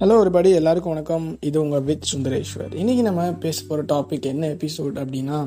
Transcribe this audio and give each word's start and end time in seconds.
Hello 0.00 0.16
ஒருபடி 0.22 0.50
எல்லாருக்கும் 0.54 0.92
வணக்கம். 0.92 1.24
இது 1.40 1.56
உங்கள் 1.60 1.82
வித் 1.82 2.04
சுந்தரேஸ்வர். 2.10 2.74
இன்றைக்கி 2.80 3.02
நம்ம 3.06 3.22
பேச 3.44 3.62
போகிற 3.68 3.84
டாபிக் 3.92 4.26
என்ன 4.32 4.48
எபிசோட் 4.48 4.98
அப்படின்னா 5.02 5.38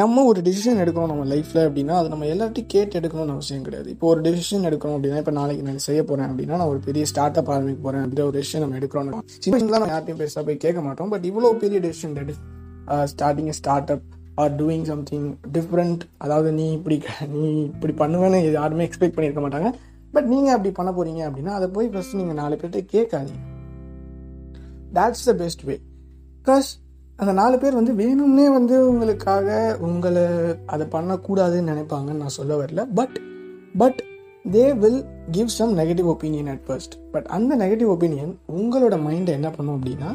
நம்ம 0.00 0.24
ஒரு 0.24 0.40
டிசிஷன் 0.40 0.80
எடுக்கணும் 0.82 1.10
நம்ம 1.12 1.24
லைஃப்பில் 1.32 1.62
அப்படின்னா 1.68 1.94
அது 2.00 2.08
நம்ம 2.08 2.26
எல்லாத்தையும் 2.26 2.68
கேட்டு 2.74 3.00
எடுக்கணும்னு 3.00 3.34
அவசியம் 3.36 3.62
கிடையாது. 3.62 3.90
இப்போ 3.90 4.06
ஒரு 4.06 4.20
டிசிஷன் 4.26 4.66
எடுக்கணும் 4.68 4.96
அப்படின்னா 4.98 5.16
இப்போ 5.22 5.30
நாளைக்கு 5.30 5.64
நான் 5.68 5.78
செய்ய 5.78 6.02
போகிறேன் 6.02 6.28
அப்படின்னா 6.30 6.58
நான் 6.60 6.72
ஒரு 6.74 6.78
பெரிய 6.78 7.06
ஸ்டார்ட் 7.12 7.40
அப் 7.42 7.50
ஆரம்பிக்க 7.56 7.80
போகிறேன் 7.82 8.04
அப்படின்ற 8.04 8.24
ஒரு 8.28 8.36
டிசிஷன் 8.38 8.64
நம்ம 8.64 8.78
எடுக்கிறோம் 8.80 9.10
சின்ன 9.38 9.60
நம்ம 9.74 9.90
யார்ட்டையும் 9.94 10.20
பெருசாக 10.22 10.44
போய் 10.50 10.62
கேட்க 10.66 10.80
மாட்டோம். 10.80 11.08
பட் 11.08 11.26
இவ்வளோ 11.30 11.52
பெரிய 11.64 11.80
டிசிஷன் 11.88 12.16
எடு 12.22 12.36
starting 13.14 13.50
start 13.60 13.92
up 13.96 14.06
or 14.34 14.54
doing 14.62 14.86
something 14.92 15.26
different 15.52 16.00
அதாவது 16.18 16.52
நீ 16.52 16.72
இப்படி 16.72 17.02
நீ 17.34 17.50
இப்படி 17.62 17.94
பண்ணுவேன்னு 18.04 18.52
யாருமே 18.52 18.88
எக்ஸ்பெக்ட் 18.88 19.18
பண்ணியிருக்க 19.18 19.44
மாட்டாங்க. 19.48 19.70
பட் 20.12 20.28
நீங்கள் 20.32 20.54
அப்படி 20.54 20.70
பண்ண 20.78 20.90
போகிறீங்க 20.90 21.22
அப்படின்னா 21.28 21.52
அதை 21.58 21.68
போய் 21.68 21.88
ஃபஸ்ட் 21.88 22.18
நீங்கள் 22.20 22.38
நாலு 22.40 22.56
பேர்கிட்ட 22.56 22.82
கேட்காதீங்க. 22.94 23.42
That's 24.96 25.24
the 25.24 25.34
best 25.34 25.62
way 25.62 25.76
because 26.40 26.68
அந்த 27.16 27.32
நாலு 27.32 27.58
பேர் 27.58 27.78
வந்து 27.80 27.92
வேணும்னே 27.92 28.46
வந்து 28.58 28.88
உங்களுக்காக 28.88 29.76
உங்களை 29.80 30.24
அதை 30.66 30.86
பண்ணக்கூடாதுன்னு 30.86 31.70
நினைப்பாங்கன்னு 31.72 32.22
நான் 32.24 32.38
சொல்ல 32.38 32.64
வரல. 32.64 32.82
But 32.94 33.16
but 33.82 34.00
they 34.54 34.64
will 34.82 35.00
give 35.30 35.46
some 35.46 35.72
negative 35.78 36.08
opinion 36.14 36.50
at 36.52 36.64
first 36.66 36.96
but 37.12 37.24
அந்த 37.36 37.56
நெகட்டிவ் 37.56 37.92
ஒப்பீனியன் 37.94 38.34
உங்களோட 38.58 38.96
மைண்டை 39.06 39.32
என்ன 39.38 39.50
பண்ணும் 39.50 39.76
அப்படின்னா 39.78 40.10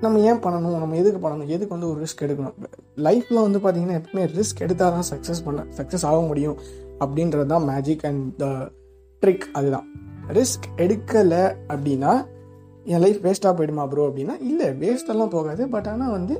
நம்ம 0.00 0.18
ஏன் 0.20 0.40
பண்ணணும்? 0.44 0.78
நம்ம 0.80 0.96
எதுக்கு 0.96 1.20
பண்ணணும்? 1.26 1.46
எதுக்கு 1.46 1.74
வந்து 1.74 1.90
ஒரு 1.90 1.98
ரிஸ்க் 2.04 2.24
எடுக்கணும்? 2.24 2.56
லைஃப்பில் 3.06 3.44
வந்து 3.46 3.58
பார்த்தீங்கன்னா 3.58 3.96
எப்பவுமே 4.00 4.24
ரிஸ்க் 4.38 4.58
எடுத்தால் 4.58 4.92
தான் 4.96 5.06
சக்ஸஸ் 5.12 5.44
பண்ண 5.44 5.64
சக்ஸஸ் 5.76 6.04
ஆக 6.10 6.18
முடியும் 6.20 6.58
அப்படின்றது 7.04 7.46
தான் 7.46 7.64
மேஜிக் 7.64 8.04
அண்ட் 8.04 8.36
த 8.36 8.46
ட்ரிக் 9.26 9.46
அதுதான். 9.52 9.86
ரிஸ்க் 10.38 10.66
எடுக்கலை 10.76 11.44
அப்படின்னா 11.68 12.12
என் 12.86 13.02
லைஃப் 13.04 13.20
வேஸ்ட்டாக 13.26 13.54
போயிடுமா 13.58 13.84
ப்ரோ 13.88 14.04
அப்படின்னா 14.08 14.34
இல்லை 14.50 14.66
வேஸ்டெல்லாம் 14.82 15.34
போகாது. 15.36 15.68
பட் 15.68 15.88
ஆனால் 15.92 16.10
வந்து 16.10 16.34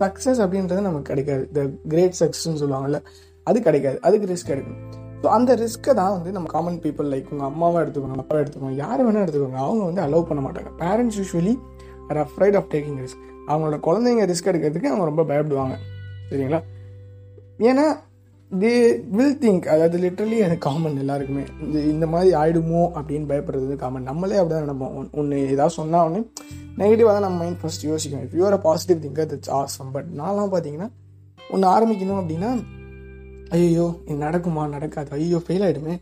சக்ஸஸ் 0.00 0.40
அப்படின்றது 0.44 0.80
நமக்கு 0.80 1.08
கிடைக்காது. 1.10 1.44
த 1.52 1.62
கிரேட் 1.88 2.18
சக்ஸஸ்ன்னு 2.20 2.60
சொல்லுவாங்கல்ல 2.62 2.98
அது 3.46 3.58
கிடைக்காது. 3.60 3.98
அதுக்கு 4.00 4.26
ரிஸ்க் 4.32 4.52
எடுக்கணும். 4.54 4.82
ஸோ 5.22 5.26
அந்த 5.26 5.54
ரிஸ்க்கை 5.56 5.92
தான் 5.94 6.12
வந்து 6.12 6.30
நம்ம 6.32 6.48
காமன் 6.48 6.78
பீப்புள் 6.84 7.08
லைக் 7.12 7.28
உங்கள் 7.30 7.48
அம்மாவை 7.48 7.82
எடுத்துக்கோங்க 7.82 8.22
அப்பாவை 8.22 8.40
எடுத்துக்கோங்க 8.44 8.76
யார் 8.76 9.02
வேணால் 9.06 9.24
எடுத்துக்கோங்க. 9.24 9.60
அவங்க 9.66 9.82
வந்து 9.84 10.02
அலோவ் 10.02 10.28
பண்ண 10.30 10.40
மாட்டாங்க. 10.48 10.70
Parents 10.78 11.18
usually 11.20 11.54
are 12.08 12.20
afraid 12.26 12.56
of 12.56 12.70
taking 12.74 12.98
risk 13.04 13.22
அவங்களோட 13.48 13.78
குழந்தைங்க 13.88 14.24
ரிஸ்க் 14.32 14.50
எடுக்கிறதுக்கு 14.52 14.90
அவங்க 14.92 15.04
ரொம்ப 15.10 15.22
பயப்படுவாங்க. 15.22 15.76
சரிங்களா? 16.30 16.60
ஏன்னா 17.58 17.86
தே 18.52 18.70
வில் 19.16 19.36
திங்க் 19.42 19.66
அதாவது 19.74 19.96
லிட்ரலி 20.02 20.38
எனக்கு 20.46 20.64
காமன் 20.66 20.98
எல்லாருக்குமே. 21.02 21.44
இந்த 21.64 21.76
இந்த 21.92 22.06
மாதிரி 22.12 22.30
ஆயிடுமோ 22.40 22.80
அப்படின்னு 22.98 23.26
பயப்படுறது 23.30 23.76
காமன் 23.82 24.08
நம்மளே 24.10 24.38
அப்படி 24.40 24.54
தான் 24.54 24.64
நினைப்போம் 24.66 24.96
ஒன்று 25.20 25.36
ஏதாவது 25.52 25.74
சொன்னால் 25.76 26.06
ஒன்று 26.08 26.20
நெகட்டிவாக 26.80 27.12
தான் 27.16 27.24
நம்ம 27.26 27.38
மைண்ட் 27.42 27.60
ஃபஸ்ட் 27.62 27.84
யோசிக்கும். 27.90 28.22
If 28.26 28.34
you're 28.38 28.56
a 28.58 28.60
positive 28.66 28.98
thinker 29.04 29.30
that's 29.30 29.52
awesome 29.58 29.92
but 29.94 30.08
நான்லாம் 30.20 30.50
பார்த்தீங்கன்னா 30.54 30.88
ஒன்று 31.50 31.66
ஆரம்பிக்கணும் 31.74 32.20
அப்படின்னா 32.22 32.50
ஐயோ 33.56 33.86
இது 34.08 34.18
நடக்குமா? 34.26 34.62
நடக்காது. 34.74 35.08
ஐயோ 35.18 35.38
ஃபெயில் 35.46 35.64
ஆகிடுமே 35.66 35.94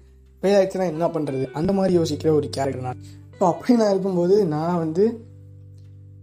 ஃபெயில் 0.42 0.56
ஆகிடுச்சுன்னா 0.58 0.88
என்ன 0.94 1.06
பண்ணுறது 1.14 1.46
அந்த 1.60 1.70
மாதிரி 1.78 1.94
யோசிக்கிற 1.98 2.32
ஒரு 2.38 2.48
கேரக்டர் 2.56 2.86
நான். 2.88 3.00
ஸோ 3.38 3.42
அப்படி 3.52 3.76
நான் 3.80 3.92
இருக்கும்போது 3.94 4.36
நான் 4.54 4.80
வந்து 4.84 5.04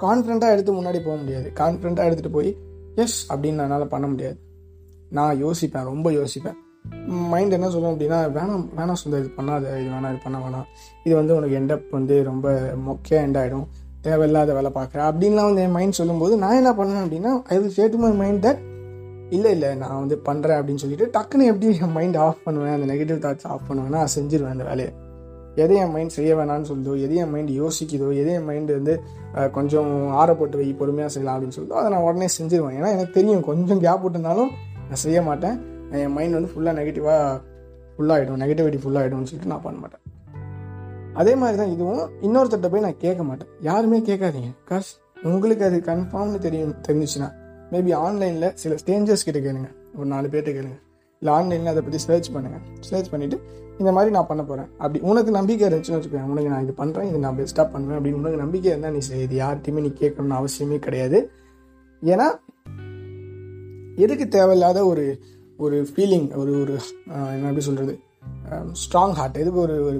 கான்ஃபிடண்ட்டாக 0.03 0.55
எடுத்து 0.55 0.77
முன்னாடி 0.79 0.99
போக 1.07 1.15
முடியாது. 1.21 1.47
கான்ஃபிடண்ட்டாக 1.61 2.09
எடுத்துகிட்டு 2.09 2.37
போய் 2.37 2.51
எஸ் 3.05 3.19
அப்படின்னு 3.31 3.63
என்னால் 3.65 3.93
பண்ண 3.95 4.07
முடியாது. 4.13 4.37
நான் 5.17 5.43
யோசிப்பேன் 5.43 5.89
ரொம்ப 5.91 6.11
யோசிப்பேன். 6.11 6.57
மைண்ட் 7.31 7.55
என்ன 7.57 7.69
சொல்லும் 7.69 7.93
அப்படின்னா 7.93 8.19
வேணாம் 8.37 8.63
வேணாம் 8.77 8.99
சுந்தர் 9.01 9.21
இது 9.23 9.31
பண்ணாத 9.37 9.63
இது 9.81 9.89
வேணாம் 9.95 10.13
இது 10.13 10.21
பண்ண 10.23 10.37
வேணாம். 10.45 10.67
இது 11.03 11.13
வந்து 11.15 11.35
உனக்கு 11.35 11.55
எண்டப் 11.59 11.85
வந்து 11.91 12.15
ரொம்ப 12.23 12.47
மொக்கையாக 12.87 13.25
எண்ட் 13.27 13.39
ஆகிடும் 13.41 13.67
தேவையில்லாத 14.01 14.53
வேலை 14.53 14.71
பார்க்குறேன் 14.75 15.07
அப்படின்லாம் 15.09 15.49
வந்து 15.49 15.61
என் 15.61 15.75
மைண்ட் 15.77 15.99
சொல்லும்போது 15.99 16.37
நான் 16.43 16.59
என்ன 16.61 16.71
பண்ணேன் 16.79 17.03
அப்படின்னா 17.05 17.31
I 17.53 17.57
will 17.59 17.75
say 17.77 17.87
to 17.93 17.97
my 18.03 18.11
mind 18.21 18.45
that 18.45 18.61
இல்லை 19.29 19.51
இல்லை 19.51 19.69
நான் 19.75 19.99
வந்து 19.99 20.17
பண்ணுறேன் 20.27 20.57
அப்படின்னு 20.59 20.83
சொல்லிட்டு 20.83 21.07
டக்குன்னு 21.15 21.49
எப்படி 21.51 21.77
என் 21.85 21.95
மைண்ட் 21.97 22.17
ஆஃப் 22.25 22.43
பண்ணுவேன். 22.43 22.75
அந்த 22.75 22.87
நெகட்டிவ் 22.93 23.19
தாட்ஸ் 23.25 23.47
ஆஃப் 23.53 23.65
பண்ணுவேன்னா 23.69 24.01
செஞ்சிருவேன் 24.15 24.55
அந்த 24.55 24.63
வேலையை. 24.63 24.91
எதை 25.55 25.75
என் 25.83 25.91
மைண்ட் 25.91 26.13
செய்ய 26.15 26.31
வேணாம்னு 26.35 26.67
சொல்லுதோ 26.69 26.93
எதை 27.05 27.15
என் 27.15 27.31
மைண்ட் 27.33 27.51
யோசிக்குதோ 27.61 28.07
எதை 28.21 28.31
என் 28.33 28.47
மைண்டு 28.49 28.71
வந்து 28.77 28.93
கொஞ்சம் 29.51 29.91
ஆறப்பட்டு 30.21 30.57
வை 30.61 30.67
பொறுமையாக 30.81 31.11
செய்யலாம் 31.13 31.37
அப்படின்னு 31.37 31.57
சொல்லுதோ 31.57 31.77
அதை 31.79 31.89
நான் 31.93 32.05
உடனே 32.07 32.27
செஞ்சிருவேன். 32.37 32.75
ஏன்னா 32.79 32.89
எனக்கு 32.95 33.15
தெரியும் 33.19 33.45
கொஞ்சம் 33.49 33.81
கேப் 33.85 34.03
விட்டுருந்தாலும் 34.03 34.51
நான் 34.87 35.01
செய்ய 35.05 35.21
மாட்டேன். 35.21 35.55
என் 35.91 36.13
மைண்ட் 36.17 36.37
வந்து 36.37 36.51
ஃபுல்லாக 36.53 36.75
நெகட்டிவாக 36.79 37.41
ஃபுல்லாகிடும் 37.95 38.41
நெகட்டிவிட்டி 38.43 38.79
ஃபுல்லாகிடும்னு 38.83 39.29
சொல்லிட்டு 39.29 39.51
நான் 39.53 39.65
பண்ண 39.65 39.79
மாட்டேன். 39.83 40.03
அதே 41.13 41.35
மாதிரி 41.35 41.57
தான் 41.57 41.71
இதுவும் 41.75 42.09
இன்னொருத்தட்ட 42.25 42.67
போய் 42.71 42.85
நான் 42.87 43.01
கேட்க 43.05 43.21
மாட்டேன். 43.23 43.51
யாருமே 43.61 43.99
கேட்காதீங்க. 44.09 44.49
காஸ் 44.71 44.89
உங்களுக்கு 45.27 45.63
அது 45.65 45.77
கன்ஃபார்ம்னு 45.91 46.39
தெரியும் 46.39 46.73
தெரிஞ்சிச்சுன்னா 46.87 47.29
மேபி 47.71 47.93
ஆன்லைனில் 47.95 48.51
சில 48.63 48.75
ஸ்டேஞ்சர்ஸ் 48.81 49.25
கிட்ட 49.27 49.39
கேளுங்க. 49.39 49.69
ஒரு 49.97 50.05
நாலு 50.05 50.27
பேர்கிட்ட 50.33 50.51
கேளுங்க. 50.57 50.77
இல்லை 51.21 51.31
ஆன்லைனில் 51.37 51.71
அதை 51.71 51.81
பற்றி 51.83 51.99
சர்ச் 52.07 52.29
பண்ணுங்கள் 52.33 52.63
சர்ச் 52.89 53.09
பண்ணிவிட்டு 53.13 53.37
இந்த 53.79 53.91
மாதிரி 53.91 54.11
நான் 54.15 54.27
பண்ண 54.29 54.43
போகிறேன் 54.43 54.69
அப்படி 54.77 54.99
உனக்கு 55.09 55.31
நம்பிக்கை 55.31 55.63
இருந்துச்சுன்னு 55.69 55.97
வச்சுக்கோங்க 55.97 56.31
உனக்கு 56.33 56.51
நான் 56.53 56.63
இது 56.65 56.73
பண்ணுறேன் 56.77 57.07
இது 57.09 57.19
நான் 57.25 57.37
பெஸ்ட்டாக 57.39 57.65
பண்ணுவேன் 57.73 57.97
அப்படின்னு 57.97 58.19
உனக்கு 58.21 58.37
நம்பிக்கை 58.37 58.69
இருந்தால் 58.71 58.91
நீ 58.91 59.01
செய்யுது 59.09 59.35
யார்கிட்டையுமே 59.43 59.81
நீ 59.87 59.91
கேட்கணும்னு 59.99 60.37
அவசியமே 60.41 60.77
கிடையாது. 60.79 61.19
ஏன்னா 62.01 62.27
எதுக்கு 64.03 64.25
தேவையில்லாத 64.37 64.79
ஒரு 64.91 65.05
ஒரு 65.65 65.77
ஃபீலிங் 65.91 66.27
ஒரு 66.41 66.51
ஒரு 66.63 66.73
என்ன 67.35 67.47
எப்படி 67.51 67.65
சொல்கிறது 67.69 67.93
ஸ்ட்ராங் 68.81 69.15
ஹார்ட் 69.19 69.39
எதுக்கு 69.43 69.59
ஒரு 69.65 69.75
ஒரு 69.89 69.99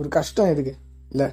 ஒரு 0.00 0.08
கஷ்டம் 0.16 0.50
எதுக்கு? 0.54 0.72
இல்லை 1.12 1.28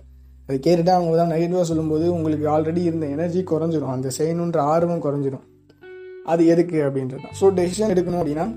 அது 0.48 0.58
கேட்டுட்டு 0.66 0.92
அவங்க 0.96 1.16
தான் 1.22 1.32
நெகட்டிவாக 1.34 1.66
சொல்லும்போது 1.70 2.06
உங்களுக்கு 2.18 2.46
ஆல்ரெடி 2.56 2.82
இருந்த 2.90 3.06
எனர்ஜி 3.16 3.42
குறைஞ்சிரும். 3.52 3.94
அந்த 3.96 4.10
செய்யணுன்ற 4.18 4.60
ஆர்வம் 4.74 5.04
குறைஞ்சிரும். 5.06 5.46
அது 6.32 6.42
எதுக்கு 6.54 6.78
அப்படின்றது 6.88 7.24
தான். 7.26 7.36
ஸோ 7.40 7.46
டெசிஷன் 7.60 7.94
எடுக்கணும் 7.94 8.22
அப்படின்னா 8.22 8.48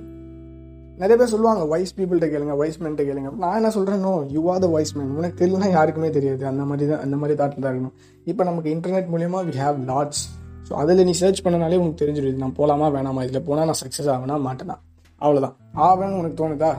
நிறைய 1.01 1.17
பேர் 1.21 1.33
சொல்லுவாங்க 1.33 1.63
வைஸ் 1.73 1.95
பீப்புள்கிட்ட 1.97 2.29
கேளுங்க 2.33 2.55
வைஸ் 2.61 2.79
மேன்ட்ட 2.83 3.05
கேளுங்க. 3.09 3.31
நான் 3.43 3.57
என்ன 3.61 3.71
சொல்கிறேனோ 3.77 4.13
you 4.35 4.43
are 4.53 4.63
the 4.65 4.69
wise 4.75 4.93
man 4.99 5.11
உனக்கு 5.19 5.39
தெரியலனா 5.41 5.69
யாருக்குமே 5.79 6.11
தெரியாது. 6.19 6.43
அந்த 6.53 6.65
மாதிரி 6.71 6.87
தான் 6.93 7.03
அந்த 7.07 7.17
மாதிரி 7.23 7.35
தாட்டில் 7.41 7.65
தான் 7.65 7.73
இருக்கணும். 7.73 7.97
இப்போ 8.33 8.45
நமக்கு 8.51 8.71
இன்டர்நெட் 8.77 9.11
மூலியமாக 9.15 9.45
வி 9.49 9.55
ஹேவ் 9.65 9.79
லாட்ஸ் 9.91 10.23
ஸோ 10.69 10.73
அதில் 10.73 11.05
நீ 11.05 11.13
சர்ச் 11.13 11.43
பண்ணனாலே 11.45 11.77
உனக்கு 11.83 12.01
தெரிஞ்சிடுது 12.03 12.43
நான் 12.45 12.55
போகலாமா 12.59 12.87
வேணாமா? 12.89 13.23
இதில் 13.27 13.43
போனால் 13.43 13.69
நான் 13.71 13.81
சக்ஸஸ் 13.83 14.11
ஆகணும் 14.15 14.47
மாட்டேனா? 14.49 14.77
அவ்வளோதான் 15.21 15.57
ஆவேன்னு 15.87 16.19
உனக்கு 16.21 16.39
தோணுதா? 16.41 16.71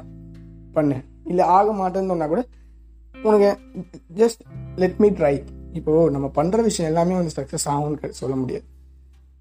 பண்ணு. 0.74 0.98
இல்லை 1.26 1.46
ஆக 1.46 1.72
மாட்டேன்னு 1.74 2.08
சொன்னால் 2.08 2.28
கூட 2.28 2.42
உனக்கு 3.24 3.50
ஜஸ்ட் 4.16 4.42
லெட் 4.76 4.98
மீ 4.98 5.10
ட்ரை 5.10 5.36
இப்போது 5.74 6.12
நம்ம 6.12 6.28
பண்ணுற 6.36 6.62
விஷயம் 6.62 6.90
எல்லாமே 6.92 7.16
வந்து 7.16 7.34
சக்ஸஸ் 7.40 7.68
ஆகும்னு 7.74 8.12
சொல்ல 8.22 8.36
முடியாது. 8.36 8.66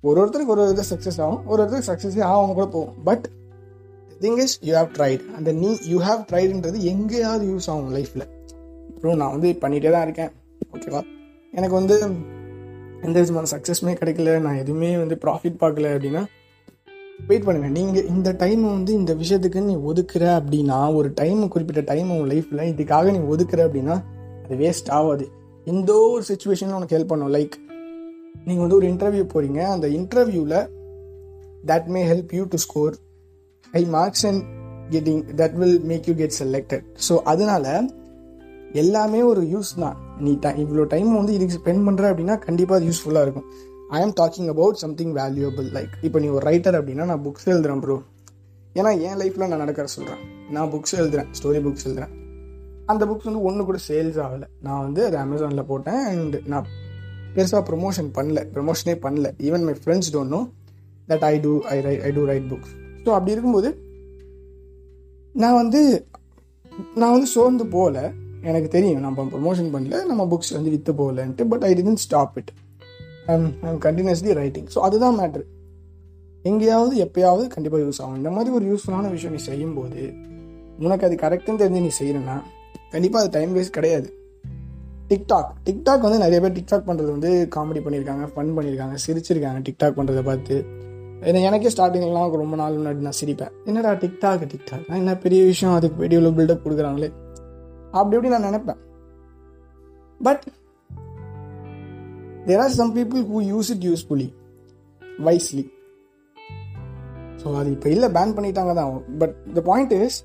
ஒரு 0.04 0.16
ஒருத்தருக்கு 0.22 0.54
ஒரு 0.54 0.62
ஒருத்தர் 0.64 0.90
சக்ஸஸ் 0.92 1.20
ஆகும். 1.24 1.42
ஒரு 1.46 1.58
ஒருத்தருக்கு 1.62 1.90
சக்ஸஸே 1.90 2.22
ஆகும் 2.32 2.56
கூட 2.58 2.66
போகும். 2.66 2.94
But 3.04 3.26
thing 4.20 4.38
is 4.44 4.56
you 4.66 4.72
have 4.76 4.90
tried 4.98 5.24
அந்த 5.36 5.52
நீ 5.52 5.70
யூ 5.92 5.98
ஹேவ் 6.00 6.22
ட்ரைடுன்றது 6.30 6.78
எங்கேயாவது 6.92 7.46
யூஸ் 7.52 7.68
ஆகும் 7.72 7.92
லைஃப்பில் 7.96 8.26
அப்புறம் 8.94 9.20
நான் 9.22 9.34
வந்து 9.36 9.48
பண்ணிகிட்டே 9.62 9.90
தான் 9.90 10.06
இருக்கேன் 10.08 10.32
ஓகேவா 10.74 11.02
எனக்கு 11.54 11.74
வந்து 11.74 11.96
எந்த 13.06 13.16
விதமான 13.22 13.48
சக்ஸஸ்மே 13.54 13.92
கிடைக்கல 14.00 14.34
நான் 14.46 14.60
எதுவுமே 14.62 14.90
வந்து 15.02 15.16
ப்ராஃபிட் 15.24 15.58
பார்க்கல 15.62 15.92
அப்படின்னா 15.94 16.22
வெயிட் 17.28 17.46
பண்ணுங்கள் 17.46 17.74
நீங்கள் 17.76 18.06
இந்த 18.14 18.30
டைமை 18.40 18.68
வந்து 18.76 18.92
இந்த 19.00 19.12
விஷயத்துக்கு 19.20 19.60
நீ 19.68 19.74
ஒதுக்குற 19.90 20.24
அப்படின்னா 20.38 20.78
ஒரு 20.98 21.08
டைம் 21.20 21.40
குறிப்பிட்ட 21.54 21.82
டைம் 21.92 22.08
உன் 22.16 22.30
லைஃப்பில் 22.32 22.62
இதுக்காக 22.72 23.12
நீ 23.16 23.20
ஒதுக்குற 23.34 23.60
அப்படின்னா 23.68 23.96
அது 24.44 24.56
வேஸ்ட் 24.62 24.90
ஆகாது. 24.96 25.24
எந்த 25.66 25.90
ஒரு 26.14 26.24
சுச்சுவேஷனில் 26.30 26.76
உனக்கு 26.78 26.96
ஹெல்ப் 26.96 27.12
பண்ணும். 27.12 27.32
லைக் 27.36 27.54
நீங்கள் 28.46 28.64
வந்து 28.64 28.78
ஒரு 28.80 28.86
இன்டர்வியூ 28.92 29.24
போகிறீங்க 29.32 29.60
அந்த 29.74 29.86
இன்டர்வியூவில் 29.98 30.58
that 31.70 31.88
may 31.94 32.02
help 32.12 32.34
you 32.38 32.44
to 32.52 32.58
score 32.66 32.96
high 33.74 33.82
marks 33.96 34.26
and 34.30 34.42
getting 34.94 35.22
that 35.40 35.56
will 35.60 35.78
make 35.92 36.08
you 36.10 36.14
get 36.22 36.36
selected 36.42 36.84
so 37.08 37.16
அதனால 37.32 37.64
எல்லாமே 38.82 39.22
ஒரு 39.32 39.42
யூஸ் 39.54 39.72
தான். 39.84 39.96
நீ 40.24 40.32
ட 40.44 40.52
இவ்வளோ 40.62 40.84
டைம் 40.94 41.10
வந்து 41.16 41.32
இதுக்கு 41.34 41.56
ஸ்பெண்ட் 41.58 41.84
பண்ணுற 41.86 42.04
அப்படின்னா 42.12 42.34
கண்டிப்பாக 42.38 42.78
அது 42.80 42.88
யூஸ்ஃபுல்லாக 42.90 43.26
இருக்கும். 43.26 43.46
I 43.90 44.00
am 44.02 44.14
talking 44.20 44.48
about 44.52 44.78
something 44.82 45.12
valuable 45.14 45.68
like 45.76 45.94
இப்போ 46.02 46.18
நீ 46.18 46.28
ஒரு 46.36 46.44
ரைட்டர் 46.50 46.78
அப்படின்னா 46.78 47.04
நான் 47.04 47.24
புக்ஸ் 47.26 47.48
எழுதுறேன் 47.54 47.82
ப்ரோ 47.84 47.96
ஏன்னா 48.74 48.90
என் 49.08 49.18
லைஃப்பில் 49.20 49.48
நான் 49.50 49.62
நடக்கிற 49.64 49.86
சொல்கிறேன் 49.86 50.22
நான் 50.50 50.70
புக்ஸ் 50.72 50.96
எழுதுறேன் 51.00 51.28
ஸ்டோரி 51.38 51.60
புக்ஸ் 51.66 51.86
எழுதுறேன். 51.88 52.12
அந்த 52.86 53.02
புக்ஸ் 53.06 53.24
வந்து 53.24 53.42
ஒன்று 53.42 53.64
கூட 53.64 53.78
சேல்ஸ் 53.88 54.18
ஆகலை. 54.24 54.48
நான் 54.60 54.82
வந்து 54.86 55.00
அது 55.06 55.16
அமேசானில் 55.16 55.68
போட்டேன் 55.70 56.02
அண்ட் 56.10 56.36
நான் 56.46 56.66
பெருசாக 57.36 57.62
ப்ரொமோஷன் 57.70 58.10
பண்ணல. 58.18 58.42
ப்ரொமோஷனே 58.54 58.94
பண்ணல. 59.06 59.30
Even 59.46 59.64
my 59.68 59.74
friends 59.84 60.12
don't 60.16 60.34
know 60.36 60.42
that 61.08 61.24
I 61.32 61.34
do 61.40 61.52
I 61.74 61.80
write 61.80 62.00
I 62.00 62.10
do 62.10 62.24
write 62.24 62.46
books 62.52 62.74
so 63.04 63.08
அப்படி 63.16 63.34
இருக்கும்போது 63.36 63.70
நான் 65.34 65.58
வந்து 65.62 65.80
நான் 66.94 67.12
வந்து 67.16 67.26
சோர்ந்து 67.26 67.66
போகல. 67.66 67.98
எனக்கு 68.42 68.68
தெரியும் 68.68 69.00
நம்ம 69.00 69.24
ப்ரொமோஷன் 69.32 69.70
பண்ணல 69.74 70.04
நம்ம 70.04 70.24
புக்ஸ் 70.24 70.52
வந்து 70.52 70.70
விற்று 70.70 70.92
போகலன்ட்டு 70.92 71.44
but 71.44 71.62
I 71.62 71.74
didn't 71.74 71.94
stop 71.94 72.36
it 72.36 72.52
I'm 73.26 73.52
I'm 73.62 73.80
continuously 73.80 74.32
writing 74.32 74.66
so 74.74 74.78
அதுதான் 74.78 75.20
மேட்ரு 75.20 75.44
எங்கேயாவது 76.42 77.04
எப்பயாவது 77.04 77.46
கண்டிப்பாக 77.46 77.84
யூஸ் 77.84 78.02
ஆகும். 78.02 78.16
இந்த 78.16 78.30
மாதிரி 78.30 78.54
ஒரு 78.54 78.64
யூஸ்ஃபுல்லான 78.64 79.10
விஷயம் 79.10 79.34
நீ 79.34 79.40
செய்யும்போது 79.42 80.14
உனக்கு 80.78 81.06
அது 81.06 81.14
கரெக்டுன்னு 81.14 81.60
தெரிஞ்சு 81.62 81.80
நீ 81.80 81.90
செய்யணும்னா 81.98 82.36
கண்டிப்பாக 82.90 83.24
அது 83.24 83.38
டைம் 83.38 83.56
வேஸ்ட் 83.56 83.76
கிடையாது. 83.78 84.08
டிக்டாக் 85.08 85.50
டிக்டாக் 85.64 86.00
வந்து 86.00 86.18
நிறைய 86.18 86.40
பேர் 86.40 86.56
டிக்டாக் 86.58 86.88
பண்ணுறது 86.88 87.10
வந்து 87.10 87.48
காமெடி 87.56 87.80
பண்ணியிருக்காங்க 87.86 88.24
ஃபன் 88.34 88.54
பண்ணியிருக்காங்க 88.56 88.96
சிரிச்சிருக்காங்க 89.06 89.60
டிக்டாக் 89.68 89.98
பண்ணுறதை 89.98 90.22
பார்த்து. 90.22 90.64
ஏன்னா 91.20 91.42
எனக்கே 91.42 91.68
ஸ்டார்டிங்லாம் 91.68 92.36
ரொம்ப 92.36 92.56
நாள் 92.56 92.76
முன்னாடி 92.76 93.06
நான் 93.08 93.18
சிரிப்பேன். 93.20 93.52
என்னடா 93.64 93.92
டிக்டாக் 93.92 94.42
டிக்டாக் 94.52 94.86
என்ன 94.94 95.16
பெரிய 95.16 95.44
விஷயம் 95.44 95.74
அதுக்கு 95.74 95.96
பெரிய 95.96 96.20
பில்டப் 96.20 96.64
கொடுக்குறாங்களே? 96.64 97.10
அப்படி 97.98 98.16
இப்படி 98.16 98.32
நான் 98.34 98.48
நினைப்பேன். 98.50 98.80
But 100.20 100.44
there 102.48 102.62
are 102.64 102.76
some 102.80 102.94
people 102.98 103.22
who 103.32 103.40
use 103.52 103.70
it 103.74 103.86
usefully 103.88 104.28
wisely 105.26 105.64
so 107.42 107.54
அது 107.60 107.68
இப்போ 107.74 107.88
இல்லை 107.94 108.08
பேன் 108.16 108.34
பண்ணிட்டாங்க 108.36 108.72
தான். 108.78 108.90
But 109.22 109.34
the 109.58 109.62
point 109.70 109.94
is 110.02 110.18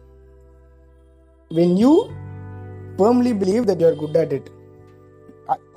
when 1.51 1.75
you 1.83 1.93
firmly 2.99 3.33
believe 3.43 3.69
that 3.69 3.83
you're 3.83 4.01
good 4.03 4.19
at 4.23 4.33
it 4.37 4.49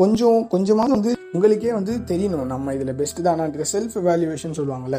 கொஞ்சம் 0.01 0.41
கொஞ்சமாக 0.53 0.93
வந்து 0.95 1.13
உங்களுக்கே 1.37 1.73
வந்து 1.77 1.93
தெரியணும். 2.11 2.51
நம்ம 2.53 2.75
இதில் 2.77 2.97
பெஸ்ட்டு 3.01 3.25
தானான்ற 3.27 3.65
செல்ஃப் 3.75 3.97
வேல்யூவேஷன் 4.09 4.57
சொல்லுவாங்கள்ல 4.59 4.99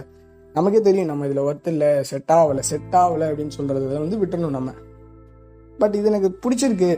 நமக்கே 0.56 0.82
தெரியும் 0.88 1.10
நம்ம 1.12 1.26
இதில் 1.28 1.46
ஒர்த் 1.50 1.70
இல்லை 1.72 1.90
செட் 2.10 2.34
ஆகலை 2.38 2.64
செட் 2.72 2.96
ஆகலை 3.04 3.26
அப்படின்னு 3.30 3.56
சொல்கிறத 3.58 4.02
வந்து 4.04 4.20
விட்டுறணும் 4.22 4.58
நம்ம. 4.58 4.72
பட் 5.80 5.96
இது 6.00 6.10
எனக்கு 6.12 6.30
பிடிச்சிருக்கு. 6.44 6.92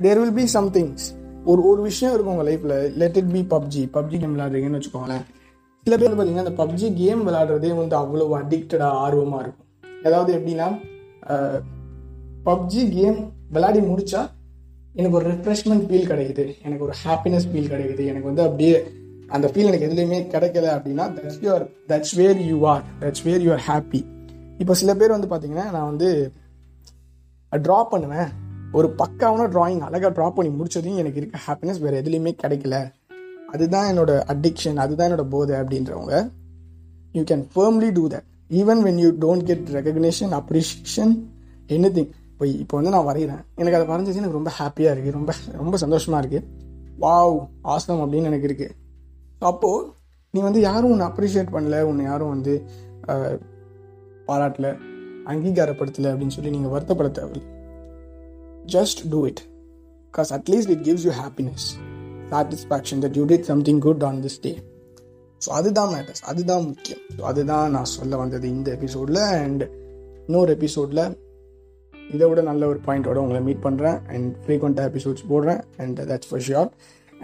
தேர் 0.00 0.20
வில் 0.22 0.36
பி 0.40 0.46
சம்திங்ஸ் 0.56 1.06
ஒரு 1.50 1.62
ஒரு 1.70 1.80
விஷயம் 1.88 2.12
இருக்கும் 2.14 2.34
உங்கள் 2.34 2.48
லைஃப்பில் 2.50 2.76
let 3.00 3.18
it 3.20 3.32
be 3.36 3.42
PUBG 3.54 3.82
PUBG 3.96 4.16
game 4.22 4.34
விளாடுறீங்கன்னு 4.36 4.78
வச்சுக்கோங்களேன். 4.78 5.24
சில 5.86 5.96
பேர் 6.00 6.14
பார்த்தீங்கன்னா 6.14 6.44
அந்த 6.46 6.56
பப்ஜி 6.62 6.88
கேம் 7.00 7.20
விளாடுறதே 7.28 7.70
வந்து 7.80 7.96
அவ்வளோ 8.02 8.24
அடிக்டடாக 8.40 9.02
ஆர்வமாக 9.04 9.42
இருக்கும். 9.44 9.68
ஏதாவது 10.08 10.30
எப்படின்னா 10.38 10.68
பப்ஜி 12.48 12.82
கேம் 12.96 13.20
விளையாடி 13.54 13.80
முடிச்சா 13.90 14.22
எனக்கு 14.98 15.16
ஒரு 15.18 15.26
ரெஃப்ரெஷ்மெண்ட் 15.32 15.86
ஃபீல் 15.88 16.10
கிடைக்குது. 16.12 16.44
எனக்கு 16.66 16.84
ஒரு 16.88 16.94
ஹாப்பினஸ் 17.04 17.46
ஃபீல் 17.50 17.72
கிடைக்குது. 17.72 18.02
எனக்கு 18.12 18.28
வந்து 18.30 18.44
அப்படியே 18.48 18.74
அந்த 19.36 19.46
ஃபீல் 19.52 19.68
எனக்கு 19.70 19.86
எதுலேயுமே 19.88 20.18
கிடைக்கல 20.34 20.66
அப்படின்னா 20.76 21.04
that's 21.16 21.40
your 21.46 21.64
that's 21.90 22.14
where 22.20 22.40
you 22.50 22.58
are 22.72 22.84
that's 23.02 23.24
where 23.28 23.44
you 23.46 23.50
are 23.56 23.64
happy 23.70 24.00
இப்போ 24.62 24.74
சில 24.80 24.90
பேர் 25.00 25.14
வந்து 25.16 25.30
பார்த்தீங்கன்னா 25.32 25.66
நான் 25.76 25.88
வந்து 25.90 26.10
ட்ரா 27.64 27.78
பண்ணுவேன். 27.92 28.28
ஒரு 28.78 28.88
பக்காவான 29.00 29.46
ட்ராயிங் 29.54 29.82
அழகாக 29.88 30.10
ட்ரா 30.16 30.26
பண்ணி 30.36 30.50
முடிச்சதையும் 30.58 31.00
எனக்கு 31.02 31.20
இருக்க 31.20 31.38
ஹாப்பினஸ் 31.46 31.80
வேறு 31.84 32.00
எதுலேயுமே 32.02 32.32
கிடைக்கல. 32.42 32.76
அதுதான் 33.54 33.88
என்னோட 33.92 34.12
அடிக்ஷன் 34.32 34.78
அதுதான் 34.84 35.08
என்னோட 35.08 35.24
போதை 35.34 35.54
அப்படின்றவங்க. 35.60 36.14
You 37.16 37.22
can 37.30 37.44
firmly 37.54 37.90
do 37.98 38.04
that 38.14 38.26
even 38.60 38.80
when 38.86 39.00
you 39.04 39.10
don't 39.24 39.44
get 39.50 39.66
recognition 39.76 40.32
appreciation 40.40 41.12
anything 41.98 42.10
இப்போ 42.32 42.46
இப்போ 42.62 42.74
வந்து 42.78 42.92
நான் 42.94 43.06
வரைகிறேன். 43.10 43.42
எனக்கு 43.60 43.78
அதை 43.78 43.86
வரைஞ்சது 43.92 44.20
எனக்கு 44.22 44.38
ரொம்ப 44.38 44.50
ஹாப்பியாக 44.58 44.94
இருக்குது 44.94 45.16
ரொம்ப 45.18 45.32
ரொம்ப 45.60 45.76
சந்தோஷமாக 45.84 46.20
இருக்குது 46.22 46.44
வாவ் 47.04 47.36
ஆசனம் 47.74 48.02
அப்படின்னு 48.04 48.30
எனக்கு 48.30 48.48
இருக்குது 48.50 48.74
அப்போது 49.50 49.86
நீ 50.34 50.40
வந்து 50.48 50.60
யாரும் 50.68 50.90
உன்னை 50.94 51.06
அப்ரிஷியேட் 51.10 51.54
பண்ணல 51.54 51.78
உன்னை 51.90 52.04
யாரும் 52.10 52.32
வந்து 52.34 52.54
பாராட்டல. 54.28 54.68
அங்கீகாரப்படுத்தலை 55.26 56.08
அப்படின்னு 56.12 56.34
சொல்லி 56.36 56.50
நீங்கள் 56.50 56.74
வருத்தப்பட 56.74 57.08
தேவையில்லை. 57.10 57.44
Just 58.66 59.00
do 59.10 59.20
it 59.26 59.42
because 60.14 60.30
at least 60.38 60.72
it 60.74 60.84
gives 60.88 61.06
you 61.08 61.12
happiness 61.22 61.66
satisfaction 62.32 63.02
that 63.04 63.16
you 63.18 63.24
did 63.24 63.46
something 63.50 63.80
good 63.80 64.04
on 64.04 64.22
this 64.22 64.40
day 64.40 64.52
so 65.40 65.50
அதுதான் 65.50 65.90
மேட்டர்ஸ் 65.94 66.22
அதுதான் 66.24 66.64
முக்கியம். 66.64 67.02
ஸோ 67.16 67.22
அதுதான் 67.22 67.70
நான் 67.70 67.90
சொல்ல 67.96 68.16
வந்தது 68.16 68.46
இந்த 68.48 68.68
எபிசோடில் 68.70 69.22
அண்ட் 69.40 69.62
இன்னொரு 70.28 70.52
எபிசோடில் 70.52 71.02
இதை 71.94 72.26
விட 72.28 72.42
நல்ல 72.42 72.66
ஒரு 72.66 72.80
பாயிண்டோட 72.86 73.16
உங்களை 73.16 73.40
மீட் 73.40 73.62
பண்ணுறேன் 73.66 73.98
அண்ட் 74.08 74.30
ஃப்ரீக்வெண்ட்டாக 74.42 74.90
எபிசோட்ஸ் 74.90 75.24
போடுறேன் 75.28 75.60
and 75.76 76.00
that's 76.10 76.28
for 76.30 76.44
sure 76.48 76.70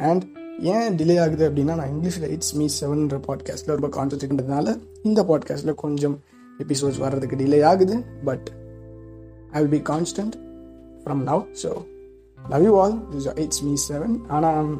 and 0.08 0.24
ஏன் 0.72 0.96
டிலே 0.96 1.16
ஆகுது 1.20 1.44
அப்படின்னா 1.48 1.74
நான் 1.74 1.92
இங்கிலீஷில் 1.94 2.28
இட்ஸ் 2.30 2.54
மீ 2.54 2.66
செவன்ன்ற 2.80 3.18
பாட்காஸ்ட்டில் 3.28 3.74
ரொம்ப 3.76 3.90
கான்சன்ட்ரேட்ன்றதுனால 3.96 4.74
இந்த 5.02 5.20
பாட்காஸ்ட்டில் 5.22 5.74
கொஞ்சம் 5.74 6.16
எபிசோட்ஸ் 6.58 6.98
வர்றதுக்கு 6.98 7.36
டிலே 7.36 7.64
ஆகுது 7.64 8.04
but 8.24 8.50
I 9.50 9.64
will 9.64 9.82
be 9.82 9.92
constant 9.92 10.36
from 11.04 11.22
now 11.22 11.46
so 11.62 11.84
love 12.48 12.62
you 12.64 12.80
all 12.80 13.14
is 13.14 13.26
it's 13.26 13.62
me 13.62 13.74
seven 13.88 14.20
ஆனால் 14.28 14.70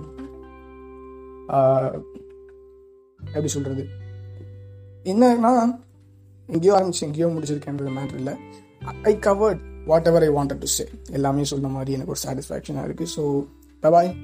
எப்படி 3.20 3.48
சொல்கிறது 3.48 3.86
என்னன்னா 5.04 5.78
எங்கேயோ 6.46 6.74
ஆரம்பிச்சு 6.74 7.00
எங்கேயோ 7.00 7.26
முடிச்சிருக்கேன்றது 7.26 7.92
மேட்ரு 7.96 8.14
இல்லை. 8.14 8.34
I 9.02 9.16
covered 9.16 9.84
whatever 10.06 10.22
I 10.22 10.28
wanted 10.28 10.58
to 10.58 10.66
say 10.66 10.88
எல்லாமே 11.10 11.44
சொன்ன 11.44 11.69
மாதிரி 11.69 11.92
எனக்கு 11.92 12.10
ஒரு 12.10 12.20
சாட்டிஸ்ஃபேக்ஷனாக 12.24 12.86
இருக்குது 12.88 13.12
ஸோ 13.16 13.44
பபாய் 13.82 14.16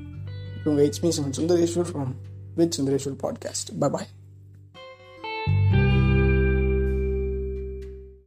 உங்கள் 0.65 0.85
it's 0.85 1.03
me 1.03 1.11
Sundareshwar 1.39 1.91
from 1.93 2.13
with 2.55 2.81
Sundareshwar 2.81 3.19
podcast 3.23 3.71
bye bye 3.81 4.09